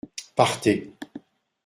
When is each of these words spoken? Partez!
Partez! 0.37 0.81